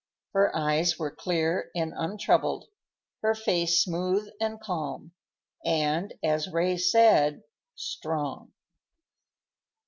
[0.33, 2.65] Her eyes were clear and untroubled;
[3.21, 5.11] her face smooth and calm,
[5.63, 7.43] and, as Ray said,
[7.75, 8.51] "strong."